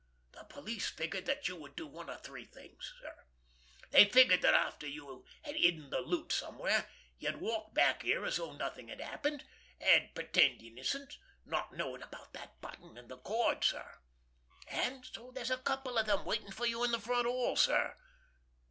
The 0.31 0.45
police 0.45 0.89
figured 0.89 1.27
that 1.27 1.47
you 1.47 1.55
would 1.57 1.75
do 1.75 1.85
one 1.85 2.09
of 2.09 2.21
three 2.23 2.45
things, 2.45 2.91
sir. 3.03 3.15
They 3.91 4.05
figured 4.05 4.41
that 4.41 4.55
after 4.55 4.87
you 4.87 5.25
had 5.43 5.55
hidden 5.55 5.91
the 5.91 5.99
loot 5.99 6.31
somewhere, 6.31 6.89
you 7.19 7.29
would 7.31 7.39
walk 7.39 7.75
back 7.75 8.01
here 8.01 8.25
as 8.25 8.37
though 8.37 8.53
nothing 8.53 8.87
had 8.87 8.99
happened, 8.99 9.43
and 9.79 10.11
pretend 10.15 10.63
innocence, 10.63 11.19
not 11.45 11.73
knowing 11.75 12.01
about 12.01 12.33
that 12.33 12.59
button 12.61 12.97
and 12.97 13.09
the 13.09 13.19
cord, 13.19 13.63
sir; 13.63 13.99
and 14.67 15.05
so 15.05 15.29
there's 15.35 15.51
a 15.51 15.57
couple 15.59 15.99
of 15.99 16.07
them 16.07 16.25
waiting 16.25 16.49
for 16.51 16.65
you 16.65 16.83
in 16.83 16.89
the 16.91 16.99
front 16.99 17.27
hall, 17.27 17.55
sir. 17.55 17.95